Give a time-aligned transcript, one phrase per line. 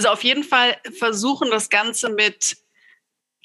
[0.00, 2.56] Also auf jeden Fall versuchen das Ganze mit,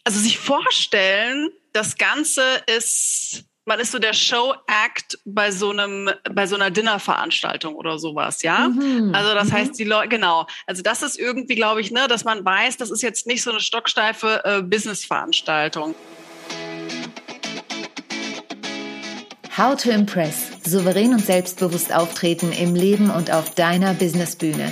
[0.05, 2.41] also sich vorstellen, das Ganze
[2.73, 8.41] ist man ist so der Show-Act bei so einem, bei so einer Dinnerveranstaltung oder sowas,
[8.41, 8.69] ja.
[8.69, 9.13] Mhm.
[9.13, 9.51] Also das mhm.
[9.51, 10.47] heißt, die Leute, genau.
[10.65, 13.51] Also das ist irgendwie, glaube ich, ne, dass man weiß, das ist jetzt nicht so
[13.51, 15.93] eine stocksteife äh, Business-Veranstaltung.
[19.57, 20.51] How to Impress.
[20.63, 24.71] Souverän und selbstbewusst auftreten im Leben und auf deiner Businessbühne.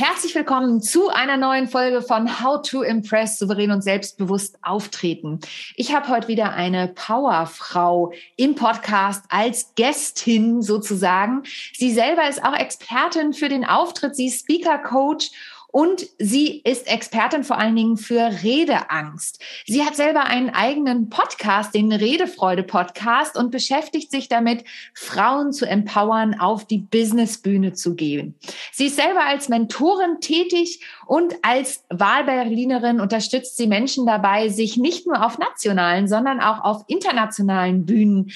[0.00, 5.40] Herzlich willkommen zu einer neuen Folge von How to Impress souverän und selbstbewusst auftreten.
[5.76, 11.42] Ich habe heute wieder eine Powerfrau im Podcast als Gästin sozusagen.
[11.74, 14.16] Sie selber ist auch Expertin für den Auftritt.
[14.16, 15.32] Sie ist Speaker Coach
[15.72, 19.42] und sie ist Expertin vor allen Dingen für Redeangst.
[19.66, 26.38] Sie hat selber einen eigenen Podcast, den Redefreude-Podcast und beschäftigt sich damit, Frauen zu empowern,
[26.38, 28.34] auf die Businessbühne zu gehen.
[28.72, 35.06] Sie ist selber als Mentorin tätig und als Wahlberlinerin unterstützt sie Menschen dabei, sich nicht
[35.06, 38.30] nur auf nationalen, sondern auch auf internationalen Bühnen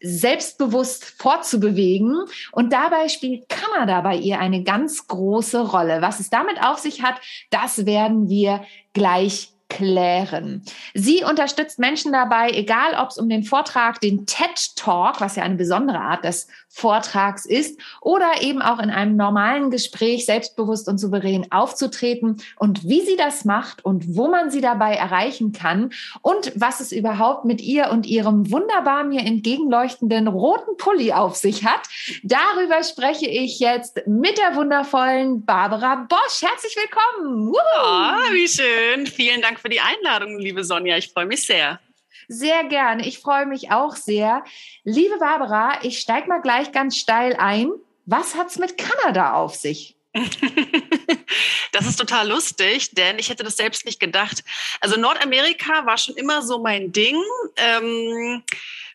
[0.00, 2.24] selbstbewusst fortzubewegen.
[2.52, 6.02] Und dabei spielt Kanada bei ihr eine ganz große Rolle.
[6.02, 10.62] Was es damit auf sich hat, das werden wir gleich klären.
[10.94, 15.42] Sie unterstützt Menschen dabei, egal ob es um den Vortrag, den TED Talk, was ja
[15.42, 20.98] eine besondere Art des Vortrags ist, oder eben auch in einem normalen Gespräch selbstbewusst und
[20.98, 25.90] souverän aufzutreten und wie sie das macht und wo man sie dabei erreichen kann
[26.22, 31.64] und was es überhaupt mit ihr und ihrem wunderbar mir entgegenleuchtenden roten Pulli auf sich
[31.64, 31.80] hat.
[32.22, 36.42] Darüber spreche ich jetzt mit der wundervollen Barbara Bosch.
[36.42, 37.52] Herzlich willkommen.
[37.52, 39.06] Oh, wie schön.
[39.06, 40.96] Vielen Dank für die Einladung, liebe Sonja.
[40.96, 41.80] Ich freue mich sehr.
[42.28, 43.06] Sehr gerne.
[43.06, 44.44] Ich freue mich auch sehr.
[44.84, 47.70] Liebe Barbara, ich steige mal gleich ganz steil ein.
[48.06, 49.96] Was hat's mit Kanada auf sich?
[51.72, 54.42] das ist total lustig, denn ich hätte das selbst nicht gedacht.
[54.80, 57.16] Also Nordamerika war schon immer so mein Ding.
[57.56, 58.42] Ähm,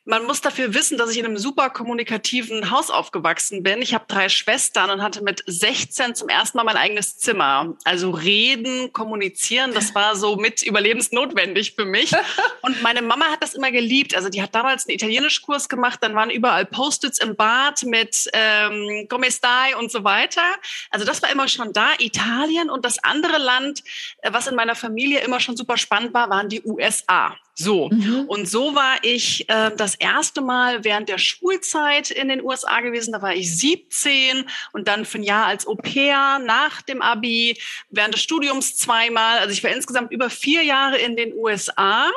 [0.06, 3.82] man muss dafür wissen, dass ich in einem super kommunikativen Haus aufgewachsen bin.
[3.82, 7.76] Ich habe drei Schwestern und hatte mit 16 zum ersten Mal mein eigenes Zimmer.
[7.86, 12.12] Also reden, kommunizieren, das war so mit überlebensnotwendig für mich.
[12.62, 14.16] Und meine Mama hat das immer geliebt.
[14.16, 19.08] Also die hat damals einen Italienischkurs gemacht, dann waren überall Post-its im Bad mit ähm,
[19.10, 20.42] Come stai und so weiter.
[20.90, 21.90] Also das war immer schon da.
[22.00, 23.84] Italien und das andere Land,
[24.22, 27.36] äh, was in meiner Familie immer schon super spannend war, waren die USA.
[27.56, 27.90] So.
[27.90, 28.26] Mhm.
[28.28, 33.12] Und so war ich äh, das erste Mal während der Schulzeit in den USA gewesen.
[33.12, 37.60] Da war ich 17 und dann für ein Jahr als Au pair nach dem Abi,
[37.90, 39.38] während des Studiums zweimal.
[39.38, 42.10] Also ich war insgesamt über vier Jahre in den USA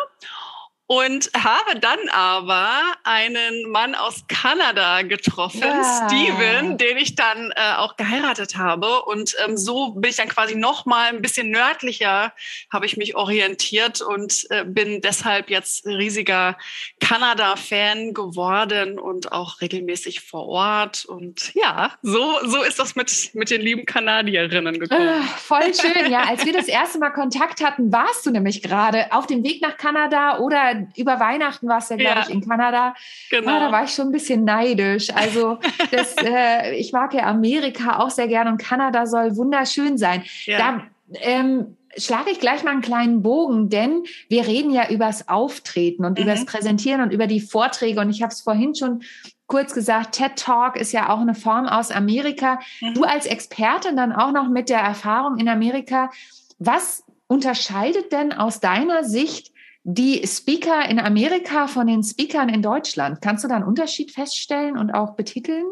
[0.89, 6.07] und habe dann aber einen Mann aus Kanada getroffen, ja.
[6.07, 9.03] Steven, den ich dann äh, auch geheiratet habe.
[9.03, 12.33] Und ähm, so bin ich dann quasi noch mal ein bisschen nördlicher,
[12.73, 16.57] habe ich mich orientiert und äh, bin deshalb jetzt riesiger
[17.01, 21.05] Kanada-Fan geworden und auch regelmäßig vor Ort.
[21.05, 25.09] Und ja, so, so ist das mit, mit den lieben Kanadierinnen gekommen.
[25.09, 26.23] Äh, voll schön, ja.
[26.29, 29.77] Als wir das erste Mal Kontakt hatten, warst du nämlich gerade auf dem Weg nach
[29.77, 32.26] Kanada oder über Weihnachten warst du ja, glaube ja.
[32.28, 32.94] ich, in Kanada.
[33.31, 33.50] Genau.
[33.50, 35.10] Ah, da war ich schon ein bisschen neidisch.
[35.14, 35.59] Also
[35.91, 40.25] das, äh, ich mag ja Amerika auch sehr gern und Kanada soll wunderschön sein.
[40.44, 40.59] Ja.
[40.59, 40.82] Da
[41.20, 46.19] ähm, schlage ich gleich mal einen kleinen Bogen, denn wir reden ja übers Auftreten und
[46.19, 46.25] mhm.
[46.25, 48.00] übers Präsentieren und über die Vorträge.
[48.00, 49.03] Und ich habe es vorhin schon
[49.47, 52.58] kurz gesagt, TED Talk ist ja auch eine Form aus Amerika.
[52.81, 52.94] Mhm.
[52.94, 56.10] Du als Expertin dann auch noch mit der Erfahrung in Amerika.
[56.58, 59.53] Was unterscheidet denn aus deiner Sicht
[59.89, 63.23] die Speaker in Amerika von den Speakern in Deutschland.
[63.23, 65.65] Kannst du da einen Unterschied feststellen und auch betiteln?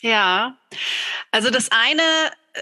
[0.00, 0.56] Ja,
[1.30, 2.02] also das eine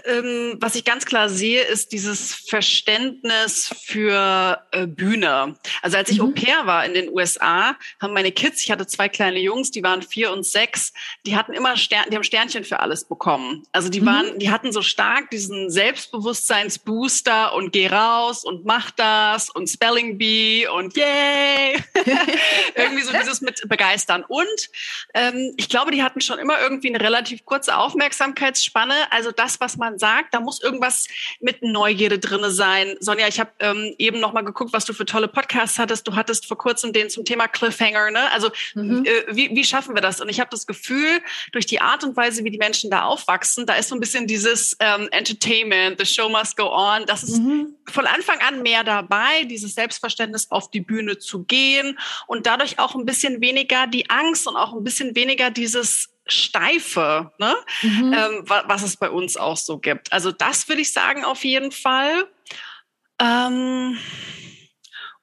[0.05, 5.57] ähm, was ich ganz klar sehe, ist dieses Verständnis für äh, Bühne.
[5.81, 6.25] Also als ich mhm.
[6.25, 9.81] Au pair war in den USA, haben meine Kids, ich hatte zwei kleine Jungs, die
[9.81, 10.93] waren vier und sechs,
[11.25, 13.63] die hatten immer Stern, die haben Sternchen für alles bekommen.
[13.71, 14.05] Also die mhm.
[14.05, 20.17] waren, die hatten so stark diesen Selbstbewusstseinsbooster und geh raus und mach das und Spelling
[20.17, 21.83] Bee und yay.
[22.75, 24.23] irgendwie so dieses mit begeistern.
[24.27, 24.69] Und
[25.15, 28.93] ähm, ich glaube, die hatten schon immer irgendwie eine relativ kurze Aufmerksamkeitsspanne.
[29.11, 31.07] Also das, was man man sagt, da muss irgendwas
[31.39, 32.95] mit Neugierde drinne sein.
[32.99, 36.07] Sonja, ich habe ähm, eben noch mal geguckt, was du für tolle Podcasts hattest.
[36.07, 38.11] Du hattest vor kurzem den zum Thema Cliffhanger.
[38.11, 38.31] Ne?
[38.31, 39.03] Also mhm.
[39.05, 40.21] äh, wie, wie schaffen wir das?
[40.21, 41.21] Und ich habe das Gefühl,
[41.51, 44.27] durch die Art und Weise, wie die Menschen da aufwachsen, da ist so ein bisschen
[44.27, 47.05] dieses ähm, Entertainment, the show must go on.
[47.07, 47.75] Das ist mhm.
[47.87, 51.97] von Anfang an mehr dabei, dieses Selbstverständnis auf die Bühne zu gehen
[52.27, 57.31] und dadurch auch ein bisschen weniger die Angst und auch ein bisschen weniger dieses Steife,
[57.37, 57.55] ne?
[57.81, 58.13] Mhm.
[58.13, 60.11] Ähm, was es bei uns auch so gibt.
[60.11, 62.27] Also das würde ich sagen auf jeden Fall.
[63.19, 63.97] Ähm,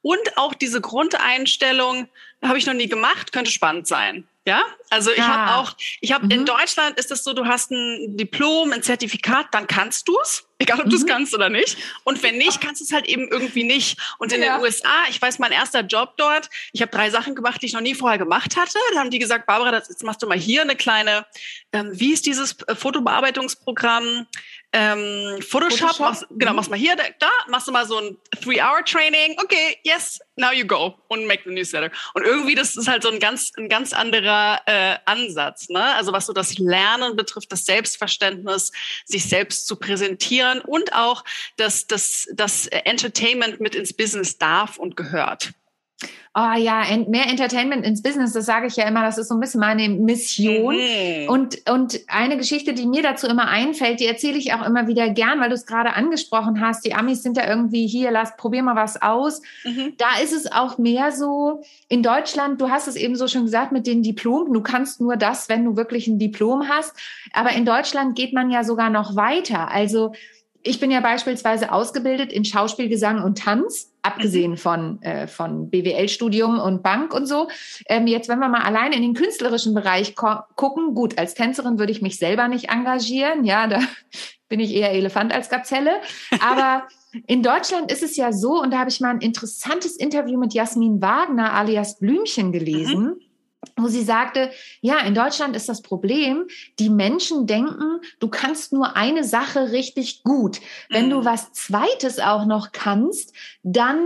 [0.02, 2.08] und auch diese Grundeinstellung,
[2.42, 4.28] habe ich noch nie gemacht, könnte spannend sein.
[4.46, 5.26] Ja, also ich ah.
[5.26, 6.30] habe auch, ich habe mhm.
[6.30, 10.46] in Deutschland ist es so, du hast ein Diplom, ein Zertifikat, dann kannst du es,
[10.58, 10.90] egal ob mhm.
[10.90, 11.76] du es kannst oder nicht.
[12.04, 13.98] Und wenn nicht, kannst du es halt eben irgendwie nicht.
[14.18, 14.56] Und in ja.
[14.56, 17.72] den USA, ich weiß, mein erster Job dort, ich habe drei Sachen gemacht, die ich
[17.72, 18.78] noch nie vorher gemacht hatte.
[18.94, 21.26] Da haben die gesagt, Barbara, das, jetzt machst du mal hier eine kleine,
[21.72, 24.26] ähm, wie ist dieses äh, Fotobearbeitungsprogramm?
[24.76, 26.00] ähm, Photoshop, Photoshop.
[26.00, 26.56] Machst, genau, mhm.
[26.56, 30.94] machst mal hier, da, machst du mal so ein Three-Hour-Training, okay, yes, now you go
[31.08, 31.90] und make the newsletter.
[32.12, 35.94] Und irgendwie, das ist halt so ein ganz, ein ganz anderer äh, Ansatz, ne?
[35.94, 38.70] Also was so das Lernen betrifft, das Selbstverständnis,
[39.06, 41.24] sich selbst zu präsentieren und auch,
[41.56, 45.52] dass das, das Entertainment mit ins Business darf und gehört.
[46.34, 49.40] Oh ja, mehr Entertainment ins Business, das sage ich ja immer, das ist so ein
[49.40, 50.76] bisschen meine Mission.
[50.76, 51.28] Mhm.
[51.30, 55.08] Und, und eine Geschichte, die mir dazu immer einfällt, die erzähle ich auch immer wieder
[55.08, 56.84] gern, weil du es gerade angesprochen hast.
[56.84, 59.40] Die Amis sind ja irgendwie hier, lass, probier mal was aus.
[59.64, 59.94] Mhm.
[59.96, 63.72] Da ist es auch mehr so, in Deutschland, du hast es eben so schon gesagt
[63.72, 66.94] mit den Diplomen, du kannst nur das, wenn du wirklich ein Diplom hast.
[67.32, 69.70] Aber in Deutschland geht man ja sogar noch weiter.
[69.70, 70.12] Also
[70.66, 74.56] ich bin ja beispielsweise ausgebildet in Schauspiel, Gesang und Tanz, abgesehen mhm.
[74.56, 77.48] von, äh, von BWL-Studium und Bank und so.
[77.88, 81.92] Ähm, jetzt, wenn wir mal allein in den künstlerischen Bereich gucken, gut, als Tänzerin würde
[81.92, 83.80] ich mich selber nicht engagieren, ja, da
[84.48, 86.00] bin ich eher Elefant als Gazelle.
[86.40, 86.86] Aber
[87.26, 90.54] in Deutschland ist es ja so, und da habe ich mal ein interessantes Interview mit
[90.54, 93.02] Jasmin Wagner alias Blümchen gelesen.
[93.02, 93.25] Mhm
[93.76, 96.46] wo sie sagte, ja, in Deutschland ist das Problem,
[96.78, 100.60] die Menschen denken, du kannst nur eine Sache richtig gut.
[100.88, 101.10] Wenn mhm.
[101.10, 103.32] du was Zweites auch noch kannst,
[103.62, 103.98] dann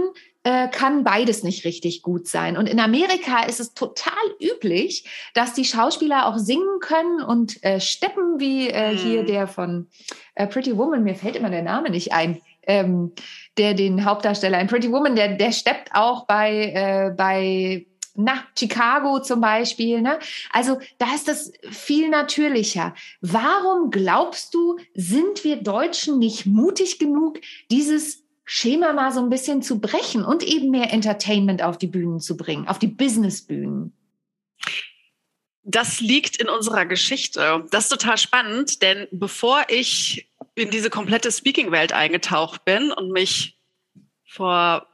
[0.43, 2.57] äh, kann beides nicht richtig gut sein.
[2.57, 5.05] Und in Amerika ist es total üblich,
[5.35, 8.97] dass die Schauspieler auch singen können und äh, steppen, wie äh, mhm.
[8.97, 9.89] hier der von
[10.35, 12.41] äh, Pretty Woman, mir fällt immer der Name nicht ein.
[12.63, 13.13] Ähm,
[13.57, 19.21] der den Hauptdarsteller in Pretty Woman, der, der steppt auch bei, äh, bei na, Chicago
[19.21, 20.01] zum Beispiel.
[20.03, 20.19] Ne?
[20.53, 22.95] Also da ist das viel natürlicher.
[23.21, 27.41] Warum glaubst du, sind wir Deutschen nicht mutig genug,
[27.71, 32.21] dieses Schema mal so ein bisschen zu brechen und eben mehr Entertainment auf die Bühnen
[32.21, 33.93] zu bringen, auf die Businessbühnen?
[35.63, 37.65] Das liegt in unserer Geschichte.
[37.71, 43.59] Das ist total spannend, denn bevor ich in diese komplette Speaking-Welt eingetaucht bin und mich
[44.25, 44.90] vor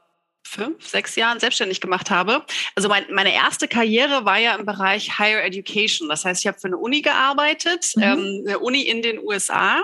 [0.46, 2.44] fünf, sechs Jahren selbstständig gemacht habe.
[2.74, 6.08] Also mein, meine erste Karriere war ja im Bereich Higher Education.
[6.08, 8.02] Das heißt, ich habe für eine Uni gearbeitet, mhm.
[8.02, 9.82] ähm, eine Uni in den USA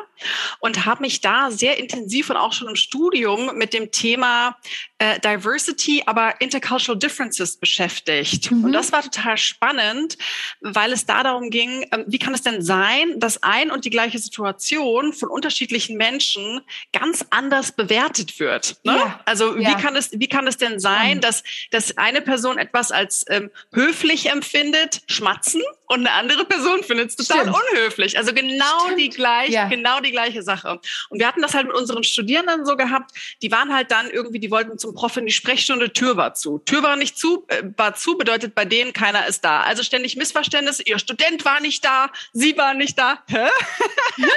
[0.61, 4.57] und habe mich da sehr intensiv und auch schon im Studium mit dem Thema
[4.99, 8.51] äh, Diversity, aber Intercultural Differences beschäftigt.
[8.51, 8.65] Mhm.
[8.65, 10.17] Und das war total spannend,
[10.61, 13.91] weil es da darum ging, äh, wie kann es denn sein, dass ein und die
[13.91, 16.61] gleiche Situation von unterschiedlichen Menschen
[16.93, 18.77] ganz anders bewertet wird?
[18.85, 18.97] Ne?
[18.97, 19.21] Ja.
[19.25, 19.71] Also ja.
[19.71, 23.25] wie kann es, wie kann es es denn sein, dass, dass eine Person etwas als
[23.29, 25.63] ähm, höflich empfindet, schmatzen,
[25.93, 27.57] und eine andere Person findet es total Stimmt.
[27.71, 28.17] unhöflich.
[28.17, 28.99] Also genau Stimmt.
[28.99, 29.69] die gleiche, ja.
[29.69, 30.81] genau die gleiche Sache.
[31.11, 33.11] Und wir hatten das halt mit unseren Studierenden so gehabt,
[33.43, 36.61] die waren halt dann irgendwie, die wollten zum Prof in die Sprechstunde, Tür war zu.
[36.61, 39.61] Tür war nicht zu, äh, war zu, bedeutet bei denen keiner ist da.
[39.61, 43.23] Also ständig Missverständnisse, ihr Student war nicht da, sie war nicht da.
[43.29, 43.37] Hä?
[44.17, 44.29] ja,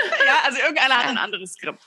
[0.44, 1.80] also irgendeiner hat ein anderes Skript.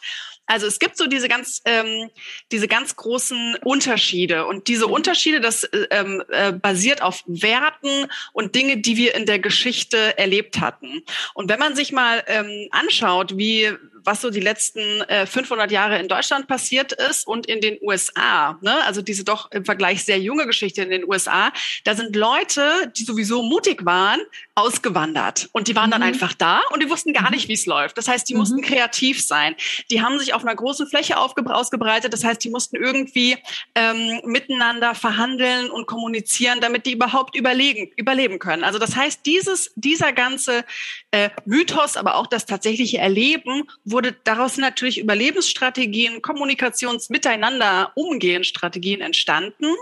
[0.48, 2.10] Also es gibt so diese ganz, ähm,
[2.50, 8.54] diese ganz großen Unterschiede und diese Unterschiede, das äh, ähm, äh, basiert auf Werten und
[8.54, 11.02] Dinge, die wir in der Geschichte erlebt hatten.
[11.34, 13.68] Und wenn man sich mal ähm, anschaut, wie
[14.08, 18.58] was so die letzten äh, 500 Jahre in Deutschland passiert ist und in den USA.
[18.62, 18.82] Ne?
[18.84, 21.52] Also diese doch im Vergleich sehr junge Geschichte in den USA.
[21.84, 24.18] Da sind Leute, die sowieso mutig waren,
[24.54, 25.50] ausgewandert.
[25.52, 25.92] Und die waren mhm.
[25.92, 27.36] dann einfach da und die wussten gar mhm.
[27.36, 27.98] nicht, wie es läuft.
[27.98, 28.40] Das heißt, die mhm.
[28.40, 29.54] mussten kreativ sein.
[29.90, 32.10] Die haben sich auf einer großen Fläche ausgebreitet.
[32.10, 33.36] Das heißt, die mussten irgendwie
[33.74, 38.64] ähm, miteinander verhandeln und kommunizieren, damit die überhaupt überlegen, überleben können.
[38.64, 40.64] Also das heißt, dieses, dieser ganze
[41.10, 49.74] äh, Mythos, aber auch das tatsächliche Erleben wurde wurde daraus natürlich Überlebensstrategien, Kommunikationsmiteinander, Umgehensstrategien entstanden.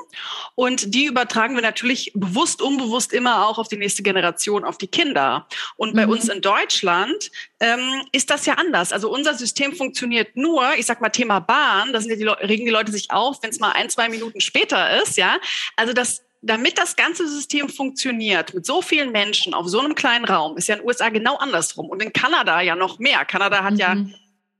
[0.54, 4.86] Und die übertragen wir natürlich bewusst, unbewusst immer auch auf die nächste Generation, auf die
[4.86, 5.46] Kinder.
[5.76, 6.12] Und bei mhm.
[6.12, 7.30] uns in Deutschland
[7.60, 8.90] ähm, ist das ja anders.
[8.90, 12.64] Also unser System funktioniert nur, ich sag mal Thema Bahn, da sind ja die regen
[12.64, 15.36] die Leute sich auf, wenn es mal ein, zwei Minuten später ist, ja.
[15.76, 20.24] Also das damit das ganze System funktioniert, mit so vielen Menschen auf so einem kleinen
[20.24, 21.88] Raum, ist ja in den USA genau andersrum.
[21.88, 23.24] Und in Kanada ja noch mehr.
[23.24, 23.78] Kanada hat mhm.
[23.78, 23.96] ja,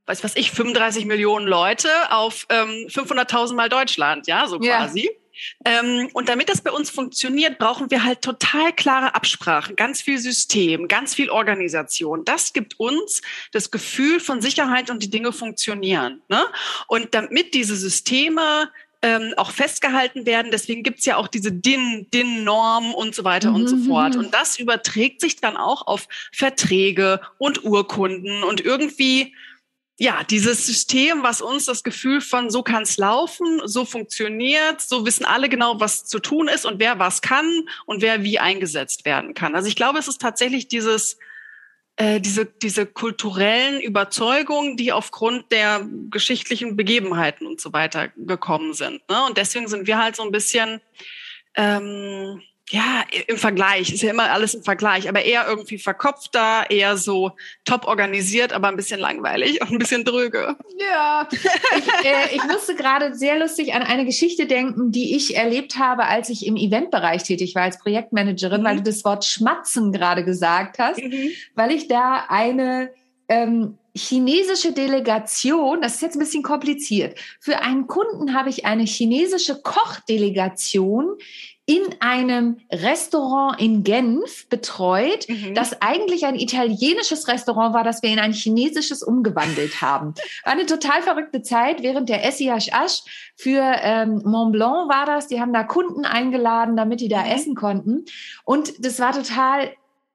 [0.05, 5.03] weiß was ich, 35 Millionen Leute auf ähm, 500.000 mal Deutschland, ja, so quasi.
[5.03, 5.11] Ja.
[5.65, 10.17] Ähm, und damit das bei uns funktioniert, brauchen wir halt total klare Absprachen, ganz viel
[10.17, 12.25] System, ganz viel Organisation.
[12.25, 16.21] Das gibt uns das Gefühl von Sicherheit und die Dinge funktionieren.
[16.27, 16.43] Ne?
[16.87, 20.51] Und damit diese Systeme ähm, auch festgehalten werden.
[20.51, 23.55] Deswegen gibt's ja auch diese DIN, DIN-Norm und so weiter mhm.
[23.55, 24.13] und so mhm, fort.
[24.15, 24.19] Mhm.
[24.19, 29.35] Und das überträgt sich dann auch auf Verträge und Urkunden und irgendwie
[29.99, 35.25] ja, dieses System, was uns das Gefühl von so kann's laufen, so funktioniert, so wissen
[35.25, 39.33] alle genau, was zu tun ist und wer was kann und wer wie eingesetzt werden
[39.33, 39.55] kann.
[39.55, 41.17] Also ich glaube, es ist tatsächlich dieses
[41.97, 49.01] äh, diese, diese kulturellen Überzeugungen, die aufgrund der geschichtlichen Begebenheiten und so weiter gekommen sind.
[49.09, 49.25] Ne?
[49.27, 50.79] Und deswegen sind wir halt so ein bisschen
[51.55, 56.97] ähm, ja, im Vergleich, ist ja immer alles im Vergleich, aber eher irgendwie verkopfter, eher
[56.97, 57.31] so
[57.63, 60.57] top organisiert, aber ein bisschen langweilig und ein bisschen dröge.
[60.77, 65.77] Ja, ich, äh, ich musste gerade sehr lustig an eine Geschichte denken, die ich erlebt
[65.77, 68.65] habe, als ich im Eventbereich tätig war als Projektmanagerin, mhm.
[68.65, 71.31] weil du das Wort Schmatzen gerade gesagt hast, mhm.
[71.55, 72.89] weil ich da eine
[73.29, 77.17] ähm, chinesische Delegation, das ist jetzt ein bisschen kompliziert.
[77.39, 81.17] Für einen Kunden habe ich eine chinesische Kochdelegation
[81.69, 85.53] in einem Restaurant in Genf betreut, mhm.
[85.53, 90.13] das eigentlich ein italienisches Restaurant war, das wir in ein chinesisches umgewandelt haben.
[90.45, 93.03] War eine total verrückte Zeit während der SIHH
[93.35, 95.27] für ähm, Mont Blanc war das.
[95.27, 97.31] Die haben da Kunden eingeladen, damit die da mhm.
[97.31, 98.05] essen konnten.
[98.45, 99.69] Und das war total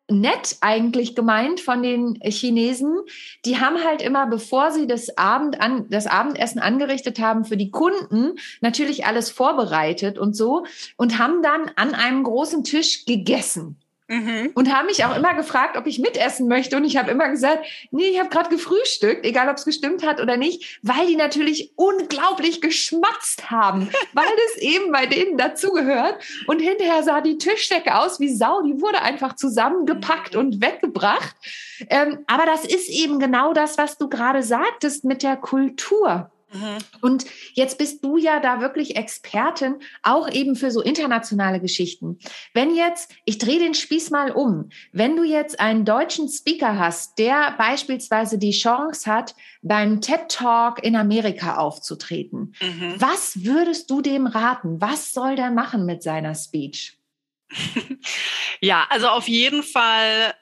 [0.08, 2.98] nett eigentlich gemeint von den Chinesen.
[3.44, 7.70] Die haben halt immer, bevor sie das, Abend an, das Abendessen angerichtet haben für die
[7.70, 10.64] Kunden, natürlich alles vorbereitet und so
[10.96, 13.81] und haben dann an einem großen Tisch gegessen.
[14.12, 14.50] Mhm.
[14.52, 16.76] Und haben mich auch immer gefragt, ob ich mitessen möchte.
[16.76, 20.20] Und ich habe immer gesagt, nee, ich habe gerade gefrühstückt, egal ob es gestimmt hat
[20.20, 26.22] oder nicht, weil die natürlich unglaublich geschmatzt haben, weil das eben bei denen dazugehört.
[26.46, 31.34] Und hinterher sah die Tischdecke aus wie Sau, die wurde einfach zusammengepackt und weggebracht.
[31.88, 36.30] Ähm, aber das ist eben genau das, was du gerade sagtest mit der Kultur.
[36.52, 36.78] Mhm.
[37.00, 42.18] Und jetzt bist du ja da wirklich Expertin, auch eben für so internationale Geschichten.
[42.52, 47.18] Wenn jetzt, ich drehe den Spieß mal um, wenn du jetzt einen deutschen Speaker hast,
[47.18, 52.94] der beispielsweise die Chance hat, beim TED Talk in Amerika aufzutreten, mhm.
[52.98, 54.80] was würdest du dem raten?
[54.80, 56.98] Was soll der machen mit seiner Speech?
[58.60, 60.34] ja, also auf jeden Fall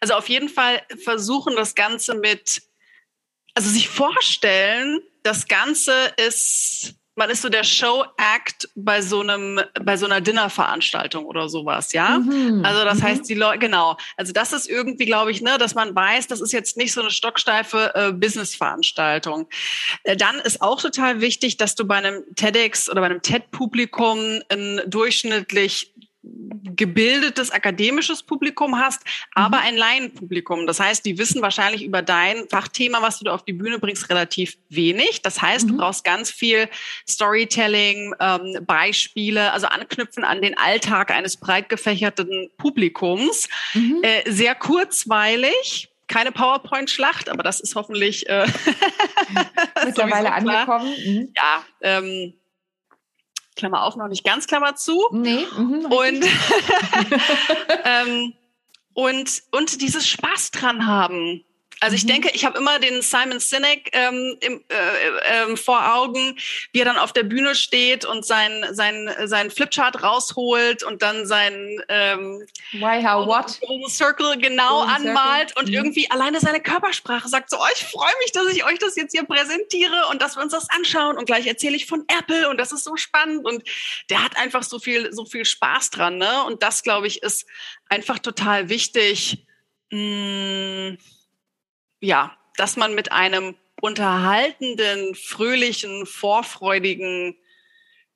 [0.00, 2.62] also auf jeden Fall versuchen, das Ganze mit
[3.56, 9.96] also sich vorstellen, das Ganze ist, man ist so der Show-Act bei so einem, bei
[9.96, 12.18] so einer Dinnerveranstaltung oder sowas, ja.
[12.18, 12.62] Mhm.
[12.62, 13.02] Also das mhm.
[13.02, 13.96] heißt, die Leute, genau.
[14.18, 17.00] Also das ist irgendwie, glaube ich, ne, dass man weiß, das ist jetzt nicht so
[17.00, 19.48] eine stocksteife äh, Business-Veranstaltung.
[20.02, 24.42] Äh, dann ist auch total wichtig, dass du bei einem TEDx oder bei einem TED-Publikum
[24.50, 25.94] ein durchschnittlich
[26.76, 29.02] gebildetes akademisches Publikum hast,
[29.34, 29.64] aber mhm.
[29.64, 30.66] ein Laienpublikum.
[30.66, 34.08] Das heißt, die wissen wahrscheinlich über dein Fachthema, was du da auf die Bühne bringst,
[34.10, 35.22] relativ wenig.
[35.22, 35.70] Das heißt, mhm.
[35.70, 36.68] du brauchst ganz viel
[37.08, 43.48] Storytelling, ähm, Beispiele, also anknüpfen an den Alltag eines breit gefächerten Publikums.
[43.74, 44.00] Mhm.
[44.02, 48.46] Äh, sehr kurzweilig keine PowerPoint-Schlacht, aber das ist hoffentlich äh,
[49.84, 50.94] mittlerweile angekommen.
[51.04, 51.32] Mhm.
[51.34, 52.34] Ja, ähm,
[53.56, 55.08] Klammer auf, noch nicht ganz Klammer zu.
[55.10, 55.46] Nee.
[55.56, 56.24] Mhm, und,
[57.84, 58.34] ähm,
[58.92, 61.45] und, und dieses Spaß dran haben.
[61.80, 62.08] Also ich mhm.
[62.08, 66.38] denke, ich habe immer den Simon Sinek ähm, im, äh, äh, vor Augen,
[66.72, 71.26] wie er dann auf der Bühne steht und sein sein sein Flipchart rausholt und dann
[71.26, 75.62] sein ähm, Why How What Circle genau Golden anmalt Circle.
[75.62, 75.74] und mhm.
[75.74, 79.12] irgendwie alleine seine Körpersprache sagt so, oh, ich freue mich, dass ich euch das jetzt
[79.12, 82.58] hier präsentiere und dass wir uns das anschauen und gleich erzähle ich von Apple und
[82.58, 83.62] das ist so spannend und
[84.08, 86.44] der hat einfach so viel so viel Spaß dran, ne?
[86.44, 87.46] Und das glaube ich ist
[87.90, 89.44] einfach total wichtig.
[89.90, 89.98] Mh,
[90.92, 90.98] mm,
[92.00, 97.36] ja, dass man mit einem unterhaltenden, fröhlichen, vorfreudigen,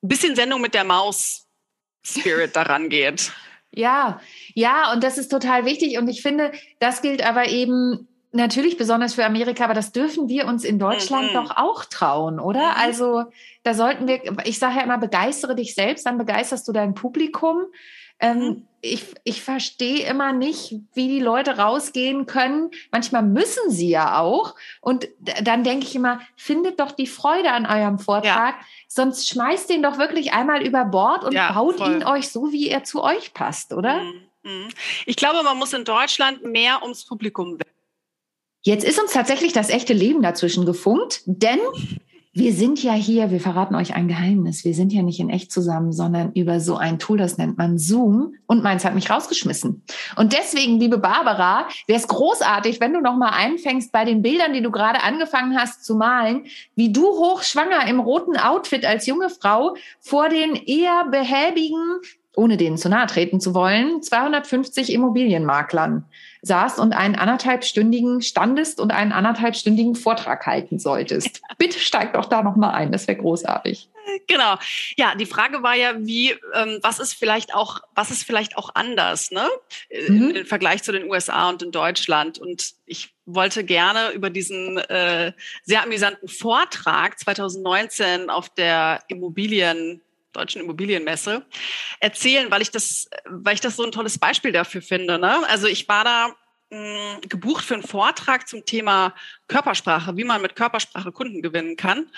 [0.00, 1.46] bisschen Sendung mit der Maus
[2.02, 3.32] Spirit daran geht.
[3.72, 4.20] Ja,
[4.54, 5.96] ja, und das ist total wichtig.
[5.96, 10.46] Und ich finde, das gilt aber eben natürlich besonders für Amerika, aber das dürfen wir
[10.46, 11.34] uns in Deutschland mhm.
[11.34, 12.70] doch auch trauen, oder?
[12.70, 12.76] Mhm.
[12.76, 13.24] Also
[13.62, 17.66] da sollten wir, ich sage ja immer, begeistere dich selbst, dann begeisterst du dein Publikum.
[18.20, 18.68] Ähm, mhm.
[18.80, 22.70] ich, ich verstehe immer nicht, wie die Leute rausgehen können.
[22.92, 24.54] Manchmal müssen sie ja auch.
[24.80, 25.08] Und
[25.42, 28.54] dann denke ich immer, findet doch die Freude an eurem Vortrag.
[28.54, 28.66] Ja.
[28.88, 31.92] Sonst schmeißt den doch wirklich einmal über Bord und ja, baut voll.
[31.92, 34.02] ihn euch so, wie er zu euch passt, oder?
[34.02, 34.22] Mhm.
[34.42, 34.68] mhm.
[35.06, 37.58] Ich glaube, man muss in Deutschland mehr ums Publikum
[38.62, 41.58] Jetzt ist uns tatsächlich das echte Leben dazwischen gefunkt, denn
[42.32, 44.64] wir sind ja hier, wir verraten euch ein Geheimnis.
[44.64, 47.76] Wir sind ja nicht in echt zusammen, sondern über so ein Tool, das nennt man
[47.76, 48.34] Zoom.
[48.46, 49.82] Und meins hat mich rausgeschmissen.
[50.14, 54.52] Und deswegen, liebe Barbara, wäre es großartig, wenn du noch mal einfängst bei den Bildern,
[54.52, 56.44] die du gerade angefangen hast zu malen,
[56.76, 61.98] wie du hochschwanger im roten Outfit als junge Frau vor den eher behäbigen,
[62.36, 66.04] ohne denen zu nahe treten zu wollen, 250 Immobilienmaklern
[66.42, 71.42] saß und einen anderthalbstündigen standest und einen anderthalbstündigen Vortrag halten solltest.
[71.58, 73.88] Bitte steig doch da noch mal ein, das wäre großartig.
[74.26, 74.56] Genau.
[74.96, 78.70] Ja, die Frage war ja, wie, ähm, was ist vielleicht auch, was ist vielleicht auch
[78.74, 79.48] anders, ne?
[80.08, 80.30] Mhm.
[80.30, 82.38] Im Vergleich zu den USA und in Deutschland.
[82.38, 85.32] Und ich wollte gerne über diesen äh,
[85.62, 90.00] sehr amüsanten Vortrag 2019 auf der Immobilien
[90.32, 91.44] Deutschen Immobilienmesse
[92.00, 95.18] erzählen, weil ich das, weil ich das so ein tolles Beispiel dafür finde.
[95.18, 95.46] Ne?
[95.48, 96.34] Also ich war da
[96.70, 99.14] mh, mm, gebucht für einen Vortrag zum Thema
[99.48, 102.10] Körpersprache, wie man mit Körpersprache Kunden gewinnen kann.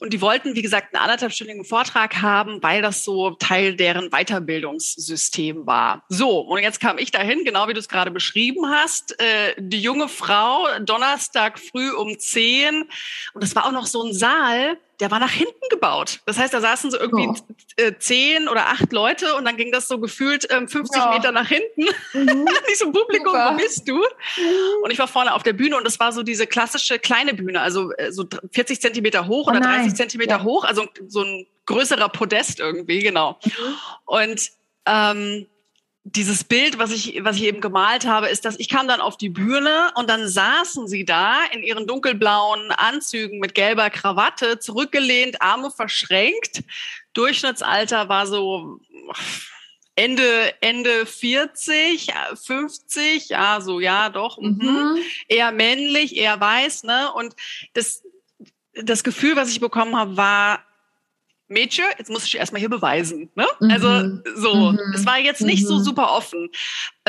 [0.00, 5.66] Und die wollten, wie gesagt, einen anderthalbstündigen Vortrag haben, weil das so Teil deren Weiterbildungssystem
[5.66, 6.04] war.
[6.08, 9.20] So, und jetzt kam ich dahin, genau wie du es gerade beschrieben hast.
[9.20, 12.88] Äh, die junge Frau, Donnerstag früh um zehn.
[13.34, 16.20] Und das war auch noch so ein Saal, der war nach hinten gebaut.
[16.26, 17.34] Das heißt, da saßen so irgendwie oh.
[17.76, 21.10] Äh, zehn oder acht Leute und dann ging das so gefühlt ähm, 50 ja.
[21.10, 21.84] Meter nach hinten.
[22.12, 22.46] Mhm.
[22.70, 23.52] ich so, Publikum, Super.
[23.52, 23.96] wo bist du?
[23.96, 24.82] Mhm.
[24.82, 27.60] Und ich war vorne auf der Bühne und es war so diese klassische kleine Bühne,
[27.60, 30.42] also äh, so 40 Zentimeter hoch oh oder 30 Zentimeter ja.
[30.42, 33.38] hoch, also so ein größerer Podest irgendwie, genau.
[33.44, 33.74] Mhm.
[34.04, 34.50] Und
[34.86, 35.46] ähm,
[36.04, 39.18] dieses Bild, was ich, was ich eben gemalt habe, ist, dass ich kam dann auf
[39.18, 45.42] die Bühne und dann saßen sie da in ihren dunkelblauen Anzügen mit gelber Krawatte, zurückgelehnt,
[45.42, 46.62] Arme verschränkt.
[47.12, 48.80] Durchschnittsalter war so
[49.94, 54.56] Ende, Ende 40, 50, ja, so, ja, doch, mhm.
[54.58, 54.98] mhm.
[55.28, 57.12] eher männlich, eher weiß, ne?
[57.12, 57.34] Und
[57.74, 58.02] das,
[58.72, 60.64] das Gefühl, was ich bekommen habe, war,
[61.50, 63.28] Mädchen, jetzt muss ich erstmal hier beweisen.
[63.34, 63.46] Ne?
[63.60, 63.70] Mhm.
[63.70, 64.78] Also so, mhm.
[64.94, 65.68] es war jetzt nicht mhm.
[65.68, 66.48] so super offen.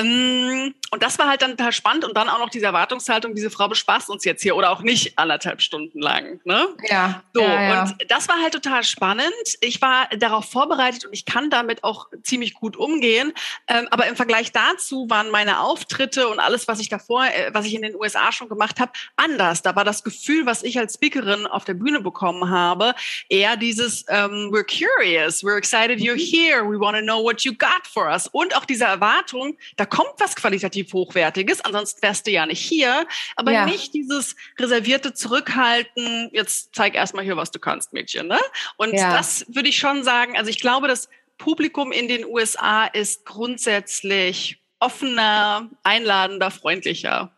[0.01, 3.49] Ähm, und das war halt dann total spannend und dann auch noch diese Erwartungshaltung, diese
[3.49, 6.41] Frau bespaßt uns jetzt hier oder auch nicht anderthalb Stunden lang.
[6.43, 6.67] Ne?
[6.89, 7.23] Ja.
[7.33, 7.81] So, ja, ja.
[7.83, 9.31] und das war halt total spannend.
[9.61, 13.31] Ich war darauf vorbereitet und ich kann damit auch ziemlich gut umgehen.
[13.69, 17.65] Ähm, aber im Vergleich dazu waren meine Auftritte und alles, was ich davor, äh, was
[17.65, 19.61] ich in den USA schon gemacht habe, anders.
[19.61, 22.95] Da war das Gefühl, was ich als Speakerin auf der Bühne bekommen habe,
[23.29, 27.53] eher dieses ähm, We're curious, we're excited you're here, we want to know what you
[27.53, 28.27] got for us.
[28.27, 33.05] Und auch diese Erwartung, da kommt was qualitativ Hochwertiges, ansonsten wärst du ja nicht hier,
[33.35, 33.65] aber ja.
[33.65, 38.27] nicht dieses reservierte Zurückhalten, jetzt zeig erstmal hier, was du kannst, Mädchen.
[38.27, 38.39] Ne?
[38.77, 39.15] Und ja.
[39.15, 44.61] das würde ich schon sagen, also ich glaube, das Publikum in den USA ist grundsätzlich
[44.79, 47.31] offener, einladender, freundlicher.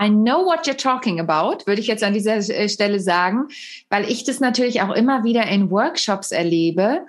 [0.00, 3.48] I know what you're talking about, würde ich jetzt an dieser äh, Stelle sagen,
[3.88, 7.06] weil ich das natürlich auch immer wieder in Workshops erlebe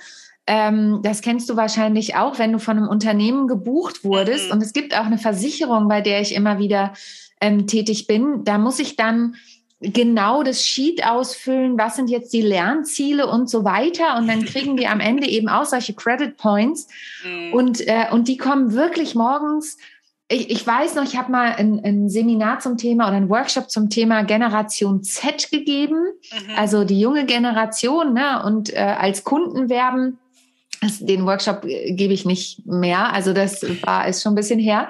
[0.52, 4.48] ähm, das kennst du wahrscheinlich auch, wenn du von einem Unternehmen gebucht wurdest.
[4.48, 4.54] Mhm.
[4.54, 6.94] Und es gibt auch eine Versicherung, bei der ich immer wieder
[7.40, 8.44] ähm, tätig bin.
[8.46, 9.36] Da muss ich dann
[9.80, 14.18] genau das Sheet ausfüllen, was sind jetzt die Lernziele und so weiter.
[14.18, 16.88] Und dann kriegen die am Ende eben auch solche Credit Points.
[17.24, 17.54] Mhm.
[17.54, 19.78] Und, äh, und die kommen wirklich morgens.
[20.30, 23.70] Ich, ich weiß noch, ich habe mal ein, ein, Seminar zum Thema oder ein Workshop
[23.70, 26.56] zum Thema Generation Z gegeben, mhm.
[26.58, 30.18] also die junge Generation, ne, und äh, als Kunden werben
[31.00, 33.14] den Workshop äh, gebe ich nicht mehr.
[33.14, 34.90] Also das war ist schon ein bisschen her.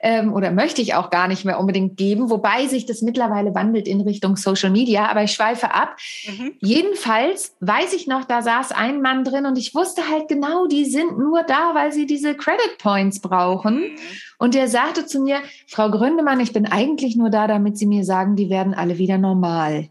[0.00, 3.88] Ähm, oder möchte ich auch gar nicht mehr unbedingt geben, wobei sich das mittlerweile wandelt
[3.88, 5.96] in Richtung Social Media, aber ich schweife ab.
[6.24, 6.52] Mhm.
[6.60, 10.84] Jedenfalls weiß ich noch, da saß ein Mann drin und ich wusste halt genau, die
[10.84, 13.80] sind nur da, weil sie diese Credit Points brauchen.
[13.80, 13.98] Mhm.
[14.38, 18.04] Und der sagte zu mir, Frau Gründemann, ich bin eigentlich nur da, damit Sie mir
[18.04, 19.88] sagen, die werden alle wieder normal.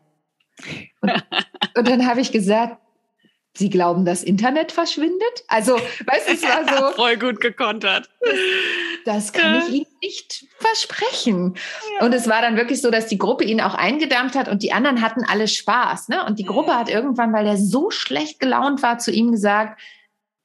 [1.02, 1.12] Und,
[1.78, 2.78] und dann habe ich gesagt,
[3.58, 5.44] Sie glauben, das Internet verschwindet?
[5.48, 6.96] Also, weißt du, es war so.
[6.96, 8.10] Voll gut gekontert.
[9.06, 9.62] Das kann ja.
[9.62, 11.56] ich Ihnen nicht versprechen.
[12.00, 12.06] Ja.
[12.06, 14.74] Und es war dann wirklich so, dass die Gruppe ihn auch eingedammt hat und die
[14.74, 16.10] anderen hatten alle Spaß.
[16.10, 16.26] Ne?
[16.26, 19.80] Und die Gruppe hat irgendwann, weil er so schlecht gelaunt war, zu ihm gesagt,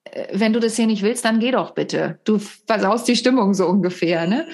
[0.05, 2.19] äh, wenn du das hier nicht willst, dann geh doch bitte.
[2.25, 4.27] Du versaust die Stimmung so ungefähr.
[4.27, 4.47] Ne?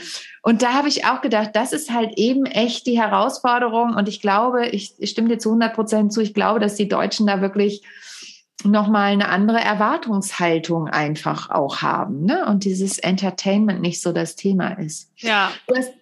[0.43, 3.95] Und da habe ich auch gedacht, das ist halt eben echt die Herausforderung.
[3.95, 6.89] Und ich glaube, ich, ich stimme dir zu 100 Prozent zu, ich glaube, dass die
[6.89, 7.83] Deutschen da wirklich
[8.65, 12.25] nochmal eine andere Erwartungshaltung einfach auch haben.
[12.25, 12.47] Ne?
[12.47, 15.13] Und dieses Entertainment nicht so das Thema ist.
[15.17, 15.53] Ja.
[15.75, 15.93] Hast,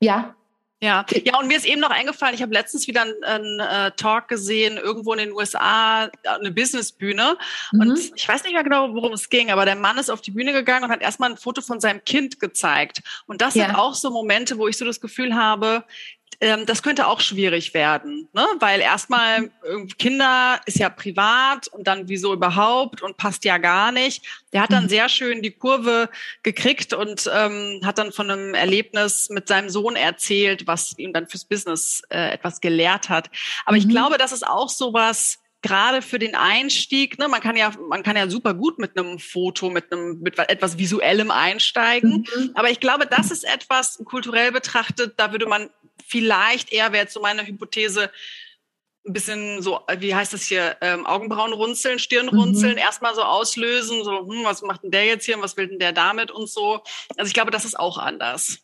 [0.00, 0.34] ja.
[0.82, 3.90] Ja, ja, und mir ist eben noch eingefallen, ich habe letztens wieder einen, einen äh,
[3.98, 7.36] Talk gesehen, irgendwo in den USA, eine Businessbühne.
[7.72, 7.80] Mhm.
[7.80, 10.30] Und ich weiß nicht mehr genau, worum es ging, aber der Mann ist auf die
[10.30, 13.02] Bühne gegangen und hat erstmal ein Foto von seinem Kind gezeigt.
[13.26, 13.66] Und das ja.
[13.66, 15.84] sind auch so Momente, wo ich so das Gefühl habe,
[16.40, 18.46] das könnte auch schwierig werden, ne?
[18.60, 19.50] weil erstmal
[19.98, 24.24] Kinder ist ja privat und dann wieso überhaupt und passt ja gar nicht.
[24.54, 24.88] Der hat dann mhm.
[24.88, 26.08] sehr schön die Kurve
[26.42, 31.26] gekriegt und ähm, hat dann von einem Erlebnis mit seinem Sohn erzählt, was ihm dann
[31.26, 33.28] fürs Business äh, etwas gelehrt hat.
[33.66, 33.82] Aber mhm.
[33.82, 38.02] ich glaube, das ist auch sowas, gerade für den Einstieg, ne, man kann ja, man
[38.02, 42.26] kann ja super gut mit einem Foto, mit einem, mit etwas Visuellem einsteigen.
[42.34, 42.50] Mhm.
[42.54, 45.70] Aber ich glaube, das ist etwas kulturell betrachtet, da würde man
[46.06, 48.10] vielleicht eher wäre jetzt so meine Hypothese,
[49.06, 52.38] ein bisschen so, wie heißt das hier, ähm, Augenbrauen runzeln, Stirn mhm.
[52.38, 52.78] runzeln, mhm.
[52.78, 55.78] erstmal so auslösen, so, hm, was macht denn der jetzt hier und was will denn
[55.78, 56.80] der damit und so.
[57.16, 58.58] Also ich glaube, das ist auch anders.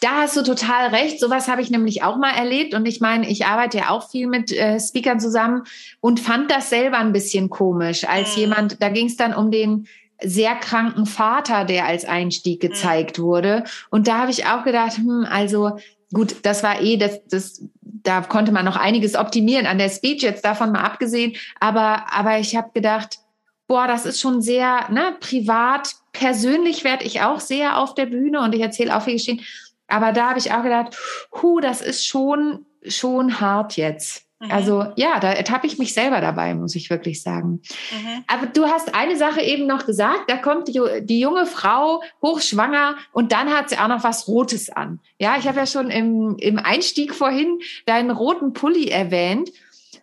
[0.00, 1.18] Da hast du total recht.
[1.18, 2.72] Sowas habe ich nämlich auch mal erlebt.
[2.72, 5.64] Und ich meine, ich arbeite ja auch viel mit äh, Speakern zusammen
[6.00, 8.40] und fand das selber ein bisschen komisch, als mhm.
[8.40, 9.88] jemand, da ging es dann um den
[10.22, 12.68] sehr kranken Vater, der als Einstieg mhm.
[12.68, 13.22] gezeigt mhm.
[13.22, 13.64] wurde.
[13.90, 15.78] Und da habe ich auch gedacht, hm, also
[16.12, 20.22] gut, das war eh, das, das, da konnte man noch einiges optimieren an der Speech,
[20.22, 21.36] jetzt davon mal abgesehen.
[21.60, 23.18] Aber, aber ich habe gedacht,
[23.66, 25.94] boah, das ist schon sehr ne, privat.
[26.12, 29.44] Persönlich werde ich auch sehr auf der Bühne und ich erzähle auch viel Geschichten.
[29.86, 30.96] Aber da habe ich auch gedacht,
[31.40, 34.27] hu, das ist schon, schon hart jetzt.
[34.40, 34.50] Mhm.
[34.50, 37.60] Also ja, da ertappe ich mich selber dabei, muss ich wirklich sagen.
[37.90, 38.24] Mhm.
[38.26, 42.96] Aber du hast eine Sache eben noch gesagt, da kommt die, die junge Frau hochschwanger
[43.12, 45.00] und dann hat sie auch noch was Rotes an.
[45.18, 49.50] Ja, ich habe ja schon im, im Einstieg vorhin deinen roten Pulli erwähnt.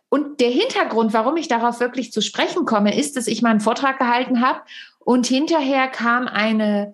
[0.10, 3.60] Und der Hintergrund, warum ich darauf wirklich zu sprechen komme, ist, dass ich mal einen
[3.60, 4.62] Vortrag gehalten habe
[5.00, 6.93] und hinterher kam eine,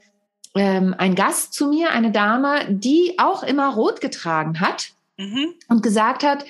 [0.56, 5.54] ähm, ein Gast zu mir, eine Dame, die auch immer rot getragen hat mhm.
[5.68, 6.46] und gesagt hat,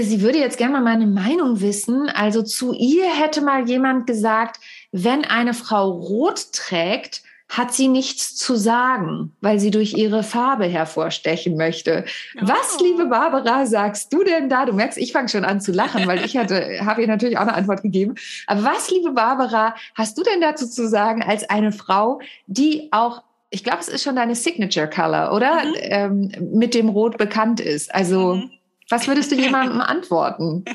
[0.00, 2.08] sie würde jetzt gerne mal meine Meinung wissen.
[2.08, 8.34] Also zu ihr hätte mal jemand gesagt, wenn eine Frau rot trägt, hat sie nichts
[8.34, 12.06] zu sagen, weil sie durch ihre Farbe hervorstechen möchte.
[12.36, 12.46] Oh.
[12.46, 14.64] Was, liebe Barbara, sagst du denn da?
[14.64, 17.42] Du merkst, ich fange schon an zu lachen, weil ich hatte, habe ihr natürlich auch
[17.42, 18.14] eine Antwort gegeben.
[18.46, 23.22] Aber was, liebe Barbara, hast du denn dazu zu sagen als eine Frau, die auch
[23.54, 25.62] ich glaube, es ist schon deine Signature Color, oder?
[25.62, 25.74] Mhm.
[25.76, 27.94] Ähm, mit dem Rot bekannt ist.
[27.94, 28.50] Also mhm.
[28.92, 30.66] Was würdest du jemandem antworten?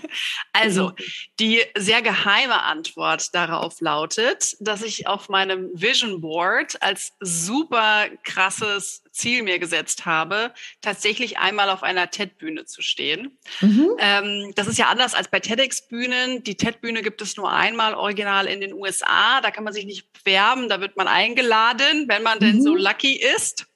[0.52, 0.92] Also,
[1.40, 9.04] die sehr geheime Antwort darauf lautet, dass ich auf meinem Vision Board als super krasses
[9.12, 10.52] Ziel mir gesetzt habe,
[10.82, 13.38] tatsächlich einmal auf einer TED-Bühne zu stehen.
[13.62, 13.92] Mhm.
[14.00, 16.44] Ähm, das ist ja anders als bei TEDx-Bühnen.
[16.44, 19.42] Die TED-Bühne gibt es nur einmal original in den USA.
[19.42, 22.42] Da kann man sich nicht bewerben, da wird man eingeladen, wenn man mhm.
[22.42, 23.68] denn so lucky ist.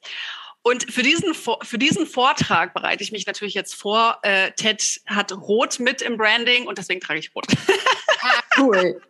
[0.64, 4.20] Und für diesen, für diesen Vortrag bereite ich mich natürlich jetzt vor.
[4.22, 7.46] Äh, Ted hat Rot mit im Branding und deswegen trage ich Rot.
[8.24, 9.02] Ah, cool.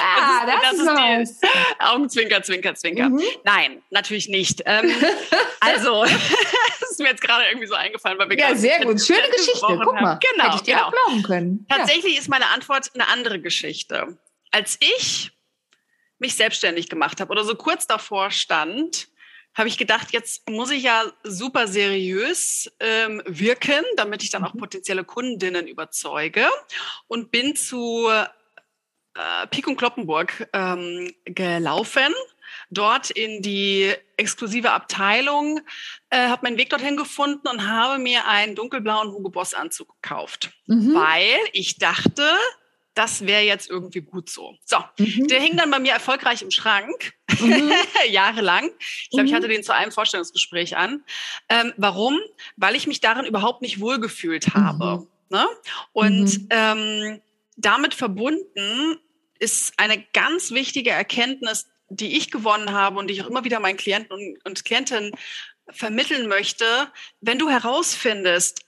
[0.00, 3.10] Ah, das, ist, das, das ist die Augenzwinker, Zwinker, Zwinker.
[3.10, 3.20] Mhm.
[3.44, 4.62] Nein, natürlich nicht.
[4.64, 4.90] Ähm,
[5.60, 6.04] also,
[6.80, 9.02] das ist mir jetzt gerade irgendwie so eingefallen, weil wir Ja, sehr gut.
[9.02, 9.80] Schöne Geschichte.
[9.84, 10.18] Guck mal.
[10.32, 10.86] Genau, Hätte ich dir genau.
[10.86, 11.66] auch glauben können.
[11.68, 12.20] Tatsächlich ja.
[12.20, 14.16] ist meine Antwort eine andere Geschichte.
[14.50, 15.32] Als ich
[16.18, 19.08] mich selbstständig gemacht habe oder so kurz davor stand,
[19.54, 24.54] habe ich gedacht, jetzt muss ich ja super seriös ähm, wirken, damit ich dann auch
[24.54, 24.58] mhm.
[24.58, 26.46] potenzielle Kundinnen überzeuge
[27.06, 28.08] und bin zu
[29.14, 32.12] äh, Pik und Kloppenburg ähm, gelaufen,
[32.70, 35.60] dort in die exklusive Abteilung,
[36.10, 40.50] äh, habe meinen Weg dorthin gefunden und habe mir einen dunkelblauen Hugo Boss Anzug gekauft,
[40.66, 40.94] mhm.
[40.94, 42.28] weil ich dachte,
[42.94, 44.56] das wäre jetzt irgendwie gut so.
[44.64, 45.26] So, mhm.
[45.28, 47.72] der hing dann bei mir erfolgreich im Schrank, mhm.
[48.08, 48.70] jahrelang.
[48.78, 49.28] Ich glaube, mhm.
[49.28, 51.04] ich hatte den zu einem Vorstellungsgespräch an.
[51.48, 52.18] Ähm, warum?
[52.56, 54.98] Weil ich mich darin überhaupt nicht wohlgefühlt habe.
[54.98, 55.08] Mhm.
[55.30, 55.46] Ne?
[55.92, 56.48] Und mhm.
[56.50, 57.20] ähm,
[57.56, 58.98] damit verbunden
[59.38, 63.60] ist eine ganz wichtige Erkenntnis, die ich gewonnen habe und die ich auch immer wieder
[63.60, 65.12] meinen Klienten und, und Klientinnen
[65.70, 66.64] vermitteln möchte.
[67.20, 68.63] Wenn du herausfindest,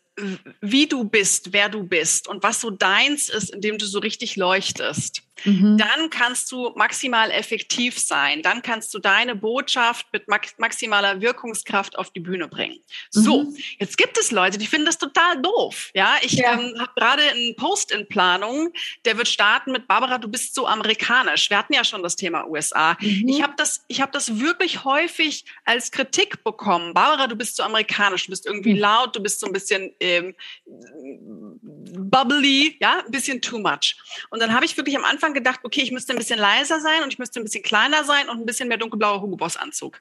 [0.61, 3.99] wie du bist, wer du bist und was so deins ist, in dem du so
[3.99, 5.79] richtig leuchtest, mhm.
[5.79, 8.43] dann kannst du maximal effektiv sein.
[8.43, 10.25] Dann kannst du deine Botschaft mit
[10.59, 12.79] maximaler Wirkungskraft auf die Bühne bringen.
[13.11, 13.57] So, mhm.
[13.79, 15.91] jetzt gibt es Leute, die finden das total doof.
[15.95, 16.55] Ja, ich ja.
[16.55, 18.73] ähm, habe gerade einen Post in Planung,
[19.05, 21.51] der wird starten mit Barbara, du bist so amerikanisch.
[21.51, 22.97] Wir hatten ja schon das Thema USA.
[23.01, 23.29] Mhm.
[23.29, 26.95] Ich habe das, ich habe das wirklich häufig als Kritik bekommen.
[26.95, 28.81] Barbara, du bist so amerikanisch, du bist irgendwie mhm.
[28.81, 33.97] laut, du bist so ein bisschen ähm, bubbly, ja, ein bisschen too much.
[34.31, 37.03] Und dann habe ich wirklich am Anfang gedacht, okay, ich müsste ein bisschen leiser sein
[37.03, 40.01] und ich müsste ein bisschen kleiner sein und ein bisschen mehr dunkelblauer Hugo Boss Anzug.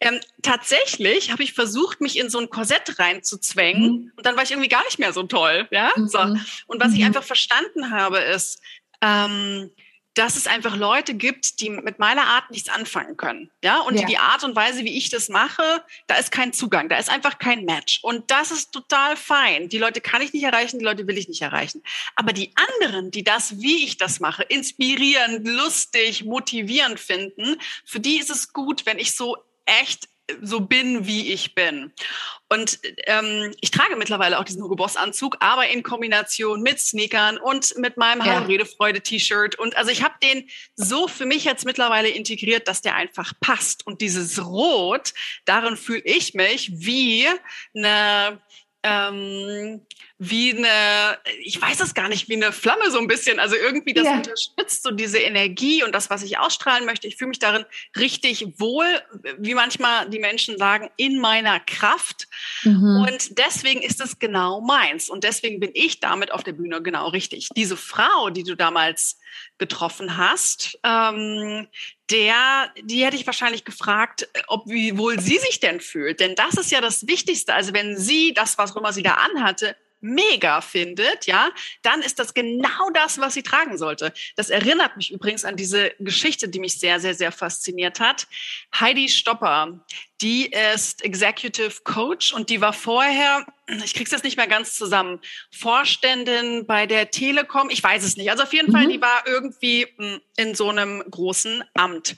[0.00, 4.12] Ähm, tatsächlich habe ich versucht, mich in so ein Korsett reinzuzwängen mhm.
[4.16, 5.92] und dann war ich irgendwie gar nicht mehr so toll, ja.
[5.96, 6.08] Mhm.
[6.08, 6.18] So.
[6.18, 7.06] Und was ich mhm.
[7.06, 8.60] einfach verstanden habe, ist,
[9.00, 9.70] ähm,
[10.14, 13.50] dass es einfach Leute gibt, die mit meiner Art nichts anfangen können.
[13.62, 14.06] Ja, und ja.
[14.06, 17.38] die Art und Weise, wie ich das mache, da ist kein Zugang, da ist einfach
[17.38, 18.00] kein Match.
[18.02, 19.68] Und das ist total fein.
[19.68, 21.82] Die Leute kann ich nicht erreichen, die Leute will ich nicht erreichen.
[22.14, 28.18] Aber die anderen, die das, wie ich das mache, inspirierend, lustig, motivierend finden, für die
[28.18, 30.08] ist es gut, wenn ich so echt
[30.40, 31.92] so bin, wie ich bin.
[32.48, 37.38] Und ähm, ich trage mittlerweile auch diesen Hugo Boss Anzug, aber in Kombination mit Sneakern
[37.38, 38.34] und mit meinem ja.
[38.34, 39.58] Hallo Redefreude T-Shirt.
[39.58, 43.86] Und also ich habe den so für mich jetzt mittlerweile integriert, dass der einfach passt.
[43.86, 45.14] Und dieses Rot,
[45.44, 47.26] darin fühle ich mich wie
[47.74, 48.40] eine
[48.82, 49.86] ähm,
[50.24, 53.40] wie eine, ich weiß es gar nicht, wie eine Flamme so ein bisschen.
[53.40, 54.14] Also irgendwie das ja.
[54.14, 57.08] unterstützt so diese Energie und das, was ich ausstrahlen möchte.
[57.08, 57.64] Ich fühle mich darin
[57.98, 58.86] richtig wohl,
[59.38, 62.28] wie manchmal die Menschen sagen, in meiner Kraft.
[62.62, 63.04] Mhm.
[63.04, 65.10] Und deswegen ist es genau meins.
[65.10, 67.48] Und deswegen bin ich damit auf der Bühne genau richtig.
[67.56, 69.18] Diese Frau, die du damals
[69.58, 71.66] getroffen hast, ähm,
[72.12, 76.20] der, die hätte ich wahrscheinlich gefragt, ob wie wohl sie sich denn fühlt.
[76.20, 77.54] Denn das ist ja das Wichtigste.
[77.54, 81.50] Also wenn sie das, was auch immer sie da anhatte, mega findet, ja,
[81.82, 84.12] dann ist das genau das, was sie tragen sollte.
[84.36, 88.26] Das erinnert mich übrigens an diese Geschichte, die mich sehr, sehr, sehr fasziniert hat.
[88.78, 89.80] Heidi Stopper,
[90.20, 93.46] die ist Executive Coach und die war vorher,
[93.84, 97.70] ich krieg's jetzt nicht mehr ganz zusammen, Vorständin bei der Telekom.
[97.70, 98.30] Ich weiß es nicht.
[98.30, 98.72] Also auf jeden mhm.
[98.72, 102.16] Fall, die war irgendwie hm, in so einem großen Amt.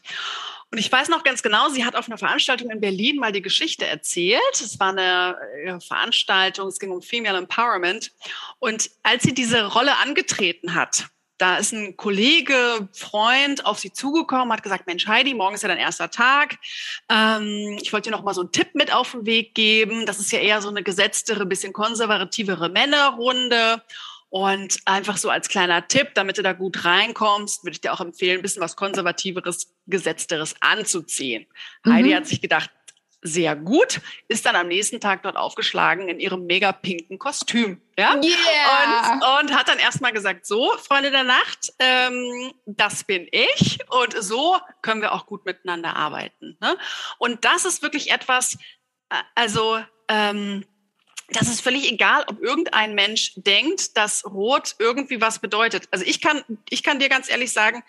[0.74, 3.42] Und ich weiß noch ganz genau, sie hat auf einer Veranstaltung in Berlin mal die
[3.42, 4.40] Geschichte erzählt.
[4.54, 8.10] Es war eine äh, Veranstaltung, es ging um Female Empowerment.
[8.58, 11.06] Und als sie diese Rolle angetreten hat,
[11.38, 15.68] da ist ein Kollege, Freund auf sie zugekommen, hat gesagt, Mensch Heidi, morgen ist ja
[15.68, 16.58] dein erster Tag.
[17.08, 20.06] Ähm, ich wollte dir noch mal so einen Tipp mit auf den Weg geben.
[20.06, 23.80] Das ist ja eher so eine gesetztere, bisschen konservativere Männerrunde.
[24.34, 28.00] Und einfach so als kleiner Tipp, damit du da gut reinkommst, würde ich dir auch
[28.00, 31.46] empfehlen, ein bisschen was konservativeres, gesetzteres anzuziehen.
[31.84, 31.92] Mhm.
[31.92, 32.68] Heidi hat sich gedacht,
[33.22, 37.80] sehr gut, ist dann am nächsten Tag dort aufgeschlagen in ihrem mega pinken Kostüm.
[37.96, 38.16] Ja?
[38.16, 39.12] Yeah.
[39.12, 44.20] Und, und hat dann erstmal gesagt, so, Freunde der Nacht, ähm, das bin ich und
[44.20, 46.56] so können wir auch gut miteinander arbeiten.
[46.60, 46.76] Ne?
[47.18, 48.58] Und das ist wirklich etwas,
[49.10, 50.64] äh, also ähm,
[51.28, 55.88] das ist völlig egal, ob irgendein Mensch denkt, dass Rot irgendwie was bedeutet.
[55.90, 57.82] Also ich kann, ich kann dir ganz ehrlich sagen,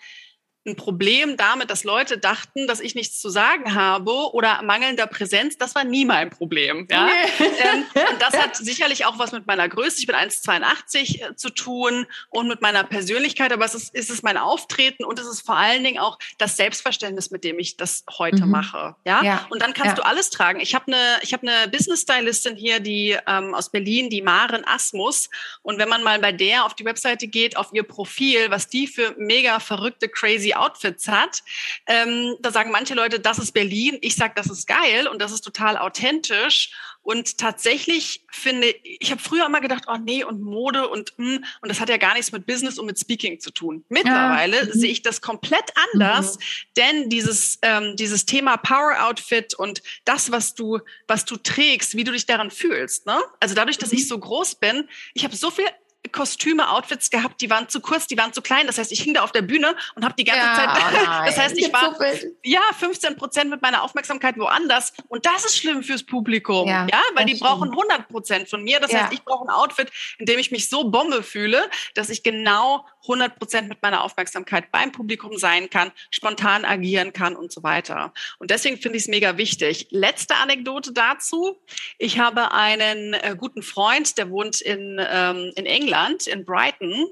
[0.66, 5.56] ein Problem damit, dass Leute dachten, dass ich nichts zu sagen habe oder mangelnder Präsenz,
[5.58, 6.86] das war nie mein Problem.
[6.90, 7.06] Ja?
[7.06, 7.46] Nee.
[7.60, 11.50] Ähm, und das hat sicherlich auch was mit meiner Größe, ich bin 1,82 äh, zu
[11.50, 15.42] tun und mit meiner Persönlichkeit, aber es ist, ist es mein Auftreten und es ist
[15.42, 18.50] vor allen Dingen auch das Selbstverständnis, mit dem ich das heute mhm.
[18.50, 18.96] mache.
[19.04, 19.22] Ja?
[19.22, 19.46] ja?
[19.50, 20.02] Und dann kannst ja.
[20.02, 20.60] du alles tragen.
[20.60, 24.64] Ich habe eine ich habe eine Business Stylistin hier, die ähm, aus Berlin, die Maren
[24.66, 25.28] Asmus.
[25.62, 28.86] Und wenn man mal bei der auf die Webseite geht, auf ihr Profil, was die
[28.86, 31.42] für mega verrückte, crazy Outfits hat.
[31.86, 33.98] Ähm, da sagen manche Leute, das ist Berlin.
[34.00, 36.70] Ich sage, das ist geil und das ist total authentisch.
[37.06, 41.68] Und tatsächlich finde ich, habe früher immer gedacht, oh nee, und Mode und mm, und
[41.68, 43.84] das hat ja gar nichts mit Business und mit Speaking zu tun.
[43.88, 44.64] Mittlerweile ja.
[44.64, 44.72] Mhm.
[44.72, 46.42] sehe ich das komplett anders, mhm.
[46.76, 52.02] denn dieses ähm, dieses Thema Power Outfit und das, was du was du trägst, wie
[52.02, 53.16] du dich daran fühlst, ne?
[53.38, 53.98] Also dadurch, dass mhm.
[53.98, 55.66] ich so groß bin, ich habe so viel
[56.08, 58.66] Kostüme, Outfits gehabt, die waren zu kurz, die waren zu klein.
[58.66, 60.66] Das heißt, ich hing da auf der Bühne und habe die ganze ja, Zeit.
[61.06, 61.96] Oh das heißt, ich war
[62.42, 64.92] ja 15 Prozent mit meiner Aufmerksamkeit woanders.
[65.08, 67.48] Und das ist schlimm fürs Publikum, ja, ja weil die stimmt.
[67.48, 68.80] brauchen 100 Prozent von mir.
[68.80, 69.02] Das ja.
[69.02, 72.86] heißt, ich brauche ein Outfit, in dem ich mich so Bombe fühle, dass ich genau
[73.08, 78.12] 100 Prozent mit meiner Aufmerksamkeit beim Publikum sein kann, spontan agieren kann und so weiter.
[78.38, 79.88] Und deswegen finde ich es mega wichtig.
[79.90, 81.58] Letzte Anekdote dazu.
[81.98, 87.06] Ich habe einen äh, guten Freund, der wohnt in, ähm, in England, in Brighton.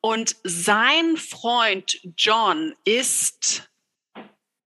[0.00, 3.70] Und sein Freund John ist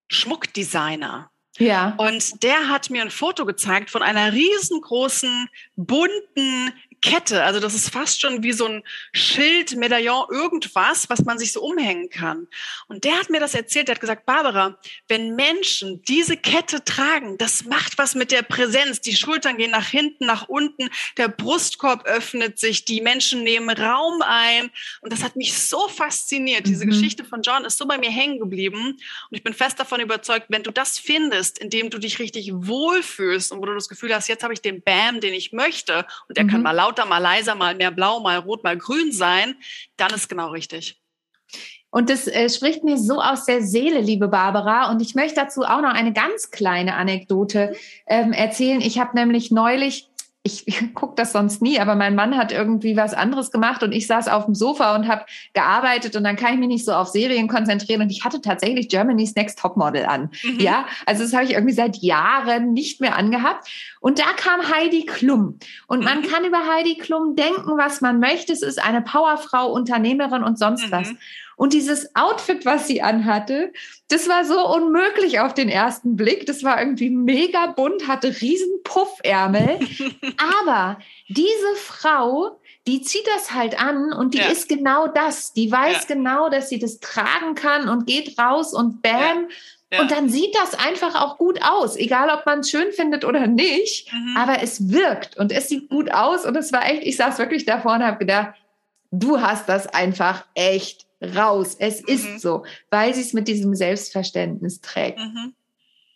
[0.09, 1.31] Schmuckdesigner.
[1.59, 1.95] Ja.
[1.99, 6.73] Und der hat mir ein Foto gezeigt von einer riesengroßen, bunten
[7.05, 7.45] Kette.
[7.45, 11.61] Also das ist fast schon wie so ein Schild, Medaillon, irgendwas, was man sich so
[11.61, 12.49] umhängen kann.
[12.89, 17.37] Und der hat mir das erzählt, der hat gesagt, Barbara, wenn Menschen diese Kette tragen,
[17.37, 19.03] das macht was mit der Präsenz.
[19.03, 20.89] Die Schultern gehen nach hinten, nach unten,
[21.19, 24.71] der Brustkorb öffnet sich, die Menschen nehmen Raum ein.
[25.03, 26.67] Und das hat mich so fasziniert.
[26.67, 26.91] Diese mhm.
[26.91, 28.79] Geschichte von John ist so bei mir hängen geblieben.
[28.79, 33.53] Und ich bin fest davon überzeugt, wenn du das findest, indem du dich richtig wohlfühlst
[33.53, 36.39] und wo du das Gefühl hast, jetzt habe ich den Bam, den ich möchte, und
[36.39, 36.49] der mhm.
[36.49, 39.57] kann mal lauter, mal leiser, mal mehr blau, mal rot, mal grün sein,
[39.97, 41.01] dann ist genau richtig.
[41.91, 44.91] Und das äh, spricht mir so aus der Seele, liebe Barbara.
[44.91, 47.77] Und ich möchte dazu auch noch eine ganz kleine Anekdote
[48.09, 48.81] ähm, erzählen.
[48.81, 50.09] Ich habe nämlich neulich
[50.45, 53.93] ich, ich gucke das sonst nie, aber mein Mann hat irgendwie was anderes gemacht und
[53.93, 56.93] ich saß auf dem Sofa und habe gearbeitet und dann kann ich mich nicht so
[56.93, 60.31] auf Serien konzentrieren und ich hatte tatsächlich Germany's Next Topmodel an.
[60.45, 60.61] Mhm.
[60.61, 63.69] Ja, also das habe ich irgendwie seit Jahren nicht mehr angehabt
[64.01, 66.05] und da kam Heidi Klum und mhm.
[66.05, 68.53] man kann über Heidi Klum denken, was man möchte.
[68.53, 70.93] Es ist eine Powerfrau, Unternehmerin und sonst mhm.
[70.93, 71.09] was.
[71.57, 73.73] Und dieses Outfit, was sie anhatte,
[74.09, 76.47] das war so unmöglich auf den ersten Blick.
[76.47, 79.79] Das war irgendwie mega bunt, hatte riesen Puffärmel.
[80.63, 84.47] Aber diese Frau, die zieht das halt an und die ja.
[84.47, 85.53] ist genau das.
[85.53, 86.15] Die weiß ja.
[86.15, 89.49] genau, dass sie das tragen kann und geht raus und bam.
[89.93, 90.01] Ja.
[90.01, 93.47] Und dann sieht das einfach auch gut aus, egal ob man es schön findet oder
[93.47, 94.13] nicht.
[94.13, 94.37] Mhm.
[94.37, 96.45] Aber es wirkt und es sieht gut aus.
[96.45, 98.55] Und es war echt, ich saß wirklich da vorne und habe gedacht,
[99.13, 101.77] du hast das einfach echt raus.
[101.79, 102.09] Es mhm.
[102.09, 105.19] ist so, weil sie es mit diesem Selbstverständnis trägt.
[105.19, 105.55] Mhm.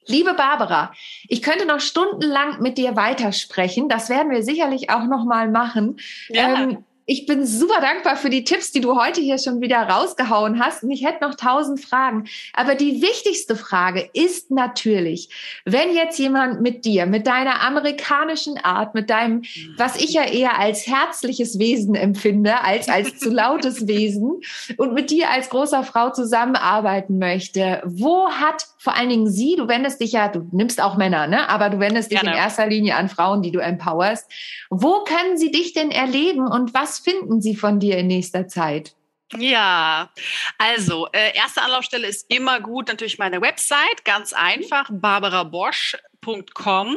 [0.07, 0.92] Liebe Barbara,
[1.29, 3.90] ich könnte noch stundenlang mit dir weitersprechen.
[3.90, 5.99] Das werden wir sicherlich auch noch mal machen.
[6.31, 6.62] Ja.
[6.62, 10.62] Ähm, ich bin super dankbar für die Tipps, die du heute hier schon wieder rausgehauen
[10.62, 10.83] hast.
[10.83, 12.29] Und ich hätte noch tausend Fragen.
[12.53, 15.31] Aber die wichtigste Frage ist natürlich,
[15.64, 19.42] wenn jetzt jemand mit dir, mit deiner amerikanischen Art, mit deinem,
[19.79, 24.42] was ich ja eher als herzliches Wesen empfinde, als als zu lautes Wesen
[24.77, 29.66] und mit dir als großer Frau zusammenarbeiten möchte, wo hat vor allen Dingen sie, du
[29.66, 31.49] wendest dich ja, du nimmst auch Männer, ne?
[31.49, 32.37] Aber du wendest dich Gerne.
[32.37, 34.31] in erster Linie an Frauen, die du empowerst.
[34.71, 38.94] Wo können sie dich denn erleben und was finden sie von dir in nächster Zeit?
[39.37, 40.11] Ja,
[40.56, 46.96] also äh, erste Anlaufstelle ist immer gut, natürlich meine Website, ganz einfach, barbarabosch.com.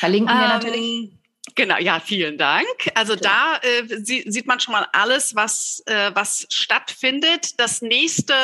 [0.00, 1.12] Verlinken wir ähm, natürlich.
[1.54, 2.66] Genau, ja, vielen Dank.
[2.94, 3.22] Also okay.
[3.24, 7.58] da äh, sie, sieht man schon mal alles, was, äh, was stattfindet.
[7.58, 8.34] Das nächste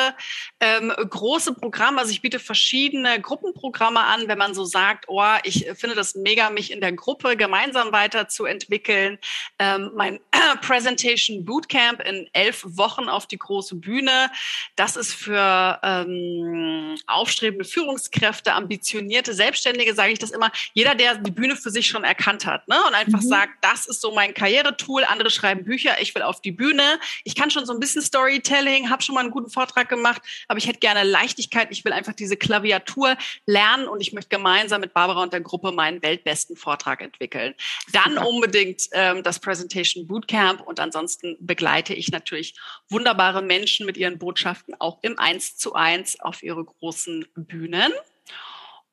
[0.59, 5.65] ähm, große Programm, also ich biete verschiedene Gruppenprogramme an, wenn man so sagt, oh, ich
[5.75, 9.19] finde das mega, mich in der Gruppe gemeinsam weiterzuentwickeln.
[9.59, 14.31] Ähm, mein äh, Presentation Bootcamp in elf Wochen auf die große Bühne.
[14.75, 20.51] Das ist für ähm, aufstrebende Führungskräfte, ambitionierte Selbstständige, sage ich das immer.
[20.73, 22.75] Jeder, der die Bühne für sich schon erkannt hat ne?
[22.87, 23.27] und einfach mhm.
[23.27, 25.03] sagt, das ist so mein Karrieretool.
[25.03, 26.99] Andere schreiben Bücher, ich will auf die Bühne.
[27.23, 30.57] Ich kann schon so ein bisschen Storytelling, habe schon mal einen guten Vortrag gemacht, aber
[30.57, 31.67] ich hätte gerne Leichtigkeit.
[31.71, 35.71] Ich will einfach diese Klaviatur lernen und ich möchte gemeinsam mit Barbara und der Gruppe
[35.71, 37.53] meinen weltbesten Vortrag entwickeln.
[37.91, 42.55] Dann unbedingt ähm, das Presentation Bootcamp und ansonsten begleite ich natürlich
[42.89, 47.91] wunderbare Menschen mit ihren Botschaften auch im Eins zu eins auf ihre großen Bühnen.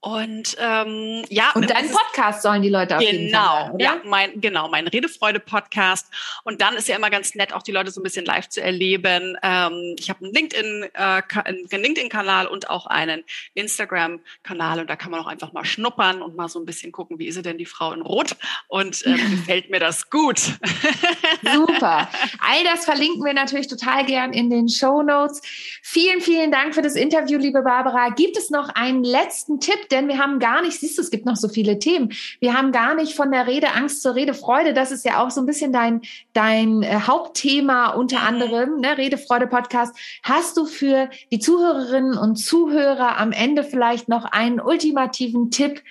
[0.04, 1.52] Und ähm, ja.
[1.54, 4.88] Und deinen Podcast sollen die Leute auf genau, jeden Fall hören, ja, mein, genau, mein
[4.88, 6.08] Redefreude-Podcast.
[6.42, 8.60] Und dann ist ja immer ganz nett, auch die Leute so ein bisschen live zu
[8.60, 9.36] erleben.
[9.44, 13.22] Ähm, ich habe einen LinkedIn, äh, einen LinkedIn-Kanal und auch einen
[13.54, 14.80] Instagram-Kanal.
[14.80, 17.28] Und da kann man auch einfach mal schnuppern und mal so ein bisschen gucken, wie
[17.28, 18.34] ist sie denn die Frau in Rot?
[18.66, 20.40] Und ähm, gefällt mir das gut.
[21.44, 22.08] Super.
[22.40, 25.42] All das verlinken wir natürlich total gern in den Show Notes.
[25.80, 28.08] Vielen, vielen Dank für das Interview, liebe Barbara.
[28.08, 29.90] Gibt es noch einen letzten Tipp?
[29.92, 32.12] Denn wir haben gar nicht, siehst du, es gibt noch so viele Themen.
[32.40, 34.74] Wir haben gar nicht von der Redeangst zur Redefreude.
[34.74, 36.00] Das ist ja auch so ein bisschen dein,
[36.32, 38.26] dein äh, Hauptthema unter mhm.
[38.26, 39.94] anderem, ne, Redefreude Podcast.
[40.22, 45.82] Hast du für die Zuhörerinnen und Zuhörer am Ende vielleicht noch einen ultimativen Tipp,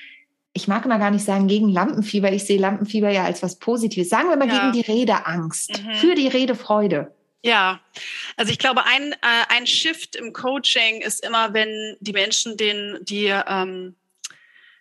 [0.54, 2.32] ich mag mal gar nicht sagen gegen Lampenfieber.
[2.34, 4.10] Ich sehe Lampenfieber ja als was Positives.
[4.10, 4.70] Sagen wir mal ja.
[4.70, 5.94] gegen die Redeangst, mhm.
[5.94, 7.14] für die Redefreude.
[7.44, 7.82] Ja,
[8.38, 9.18] also ich glaube, ein, äh,
[9.50, 13.96] ein Shift im Coaching ist immer, wenn die Menschen den, die ähm,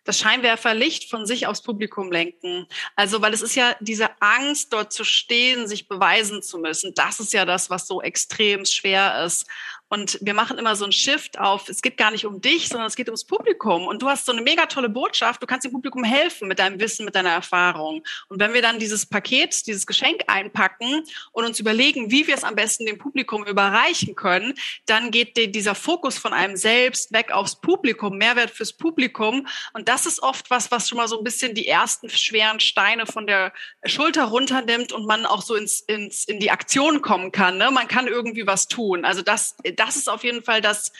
[0.04, 2.66] das Scheinwerferlicht von sich aufs Publikum lenken.
[2.96, 6.94] Also, weil es ist ja diese Angst, dort zu stehen, sich beweisen zu müssen.
[6.94, 9.46] Das ist ja das, was so extrem schwer ist.
[9.90, 12.86] Und wir machen immer so einen Shift auf, es geht gar nicht um dich, sondern
[12.86, 13.88] es geht ums Publikum.
[13.88, 16.78] Und du hast so eine mega tolle Botschaft, du kannst dem Publikum helfen mit deinem
[16.78, 18.04] Wissen, mit deiner Erfahrung.
[18.28, 22.44] Und wenn wir dann dieses Paket, dieses Geschenk einpacken und uns überlegen, wie wir es
[22.44, 24.54] am besten dem Publikum überreichen können,
[24.86, 29.48] dann geht dieser Fokus von einem selbst weg aufs Publikum, Mehrwert fürs Publikum.
[29.72, 33.06] Und das ist oft was, was schon mal so ein bisschen die ersten schweren Steine
[33.06, 33.52] von der
[33.84, 37.58] Schulter runternimmt und man auch so ins, ins, in die Aktion kommen kann.
[37.58, 37.72] Ne?
[37.72, 39.04] Man kann irgendwie was tun.
[39.04, 40.92] Also das, das ist auf jeden Fall das,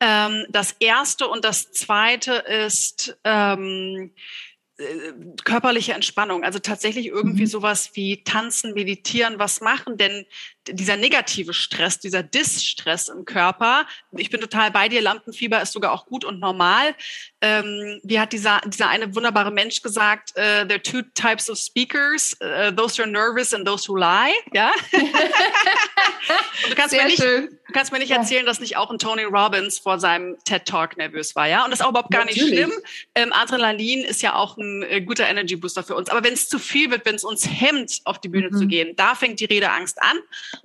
[0.00, 1.28] ähm, das Erste.
[1.28, 4.12] Und das Zweite ist, ähm,
[4.76, 5.12] äh,
[5.44, 7.48] körperliche Entspannung, also tatsächlich irgendwie mhm.
[7.48, 10.26] sowas wie tanzen, meditieren, was machen, denn
[10.68, 15.92] dieser negative Stress, dieser Distress im Körper, ich bin total bei dir, Lampenfieber ist sogar
[15.92, 16.94] auch gut und normal.
[17.40, 21.58] Ähm, wie hat dieser, dieser eine wunderbare Mensch gesagt, uh, there are two types of
[21.58, 24.72] speakers, uh, those who are nervous and those who lie, ja?
[26.68, 27.48] du kannst Sehr mir nicht, schön.
[27.66, 28.16] du kannst mir nicht ja.
[28.16, 31.64] erzählen, dass nicht auch ein Tony Robbins vor seinem TED Talk nervös war, ja?
[31.64, 32.50] Und das ist auch überhaupt gar Natürlich.
[32.50, 32.72] nicht schlimm.
[33.14, 36.08] Ähm, Adrenalin ist ja auch ein äh, guter Energy Booster für uns.
[36.08, 38.56] Aber wenn es zu viel wird, wenn es uns hemmt, auf die Bühne mhm.
[38.56, 40.16] zu gehen, da fängt die Redeangst an.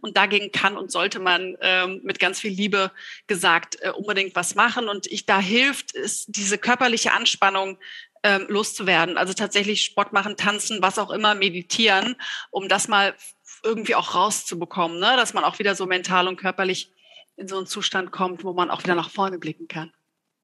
[0.02, 2.92] Und dagegen kann und sollte man ähm, mit ganz viel Liebe
[3.28, 4.90] gesagt äh, unbedingt was machen.
[4.90, 7.78] Und ich da hilft, ist diese körperliche Anspannung
[8.24, 9.18] ähm, loszuwerden.
[9.18, 12.16] Also tatsächlich Sport machen, tanzen, was auch immer, meditieren,
[12.52, 13.16] um das mal
[13.64, 15.16] irgendwie auch rauszubekommen, ne?
[15.16, 16.92] dass man auch wieder so mental und körperlich
[17.36, 19.92] in so einen Zustand kommt, wo man auch wieder nach vorne blicken kann.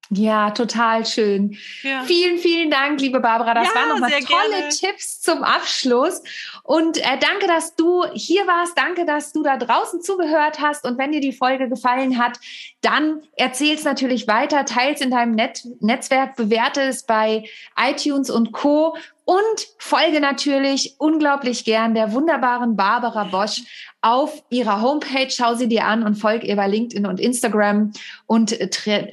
[0.09, 1.57] Ja, total schön.
[1.81, 2.03] Ja.
[2.03, 3.55] Vielen, vielen Dank, liebe Barbara.
[3.55, 4.69] Das ja, waren nochmal tolle gerne.
[4.69, 6.21] Tipps zum Abschluss.
[6.63, 8.77] Und äh, danke, dass du hier warst.
[8.77, 10.85] Danke, dass du da draußen zugehört hast.
[10.85, 12.39] Und wenn dir die Folge gefallen hat,
[12.81, 17.43] dann erzähl es natürlich weiter, teils in deinem Net Netzwerk, bewerte es bei
[17.75, 18.95] iTunes und Co.
[19.25, 23.63] Und folge natürlich unglaublich gern der wunderbaren Barbara Bosch
[24.01, 25.31] auf ihrer Homepage.
[25.31, 27.91] Schau sie dir an und folg ihr bei LinkedIn und Instagram
[28.27, 28.55] und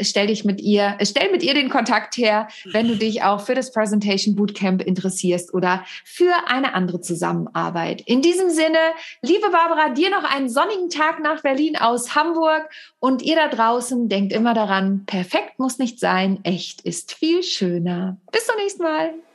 [0.03, 3.55] stell dich mit ihr, stell mit ihr den Kontakt her, wenn du dich auch für
[3.55, 8.03] das Presentation Bootcamp interessierst oder für eine andere Zusammenarbeit.
[8.03, 8.79] In diesem Sinne,
[9.23, 14.11] liebe Barbara, dir noch einen sonnigen Tag nach Berlin aus Hamburg und ihr da draußen
[14.11, 18.19] denkt immer daran, perfekt muss nicht sein, echt ist viel schöner.
[18.31, 19.15] Bis zum nächsten Mal.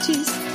[0.00, 0.49] Tschüss.